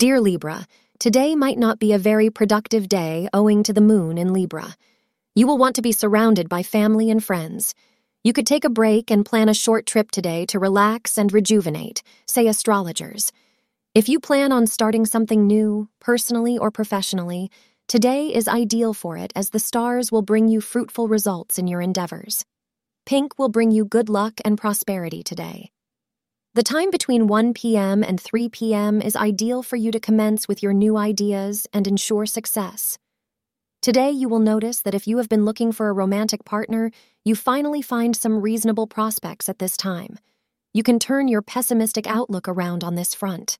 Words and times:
Dear 0.00 0.18
Libra, 0.18 0.66
today 0.98 1.36
might 1.36 1.58
not 1.58 1.78
be 1.78 1.92
a 1.92 1.98
very 1.98 2.30
productive 2.30 2.88
day 2.88 3.28
owing 3.34 3.62
to 3.64 3.74
the 3.74 3.82
moon 3.82 4.16
in 4.16 4.32
Libra. 4.32 4.74
You 5.34 5.46
will 5.46 5.58
want 5.58 5.76
to 5.76 5.82
be 5.82 5.92
surrounded 5.92 6.48
by 6.48 6.62
family 6.62 7.10
and 7.10 7.22
friends. 7.22 7.74
You 8.24 8.32
could 8.32 8.46
take 8.46 8.64
a 8.64 8.70
break 8.70 9.10
and 9.10 9.26
plan 9.26 9.50
a 9.50 9.52
short 9.52 9.84
trip 9.84 10.10
today 10.10 10.46
to 10.46 10.58
relax 10.58 11.18
and 11.18 11.30
rejuvenate, 11.30 12.02
say 12.24 12.46
astrologers. 12.46 13.30
If 13.94 14.08
you 14.08 14.20
plan 14.20 14.52
on 14.52 14.66
starting 14.66 15.04
something 15.04 15.46
new, 15.46 15.90
personally 16.00 16.56
or 16.56 16.70
professionally, 16.70 17.50
today 17.86 18.28
is 18.28 18.48
ideal 18.48 18.94
for 18.94 19.18
it 19.18 19.34
as 19.36 19.50
the 19.50 19.58
stars 19.58 20.10
will 20.10 20.22
bring 20.22 20.48
you 20.48 20.62
fruitful 20.62 21.08
results 21.08 21.58
in 21.58 21.68
your 21.68 21.82
endeavors. 21.82 22.46
Pink 23.04 23.38
will 23.38 23.50
bring 23.50 23.70
you 23.70 23.84
good 23.84 24.08
luck 24.08 24.40
and 24.46 24.56
prosperity 24.56 25.22
today. 25.22 25.72
The 26.52 26.64
time 26.64 26.90
between 26.90 27.28
1 27.28 27.54
p.m. 27.54 28.02
and 28.02 28.20
3 28.20 28.48
p.m. 28.48 29.00
is 29.00 29.14
ideal 29.14 29.62
for 29.62 29.76
you 29.76 29.92
to 29.92 30.00
commence 30.00 30.48
with 30.48 30.64
your 30.64 30.72
new 30.72 30.96
ideas 30.96 31.68
and 31.72 31.86
ensure 31.86 32.26
success. 32.26 32.98
Today, 33.80 34.10
you 34.10 34.28
will 34.28 34.40
notice 34.40 34.82
that 34.82 34.94
if 34.94 35.06
you 35.06 35.18
have 35.18 35.28
been 35.28 35.44
looking 35.44 35.70
for 35.70 35.88
a 35.88 35.92
romantic 35.92 36.44
partner, 36.44 36.90
you 37.24 37.36
finally 37.36 37.80
find 37.80 38.16
some 38.16 38.40
reasonable 38.40 38.88
prospects 38.88 39.48
at 39.48 39.60
this 39.60 39.76
time. 39.76 40.18
You 40.74 40.82
can 40.82 40.98
turn 40.98 41.28
your 41.28 41.40
pessimistic 41.40 42.08
outlook 42.08 42.48
around 42.48 42.82
on 42.82 42.96
this 42.96 43.14
front. 43.14 43.56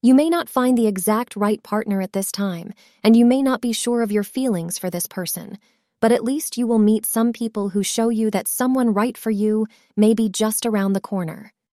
You 0.00 0.14
may 0.14 0.30
not 0.30 0.48
find 0.48 0.78
the 0.78 0.86
exact 0.86 1.36
right 1.36 1.62
partner 1.62 2.00
at 2.00 2.14
this 2.14 2.32
time, 2.32 2.72
and 3.04 3.14
you 3.14 3.26
may 3.26 3.42
not 3.42 3.60
be 3.60 3.74
sure 3.74 4.00
of 4.00 4.10
your 4.10 4.24
feelings 4.24 4.78
for 4.78 4.88
this 4.88 5.06
person, 5.06 5.58
but 6.00 6.12
at 6.12 6.24
least 6.24 6.56
you 6.56 6.66
will 6.66 6.78
meet 6.78 7.04
some 7.04 7.34
people 7.34 7.68
who 7.68 7.82
show 7.82 8.08
you 8.08 8.30
that 8.30 8.48
someone 8.48 8.94
right 8.94 9.18
for 9.18 9.30
you 9.30 9.66
may 9.98 10.14
be 10.14 10.30
just 10.30 10.64
around 10.64 10.94
the 10.94 11.00
corner. 11.00 11.52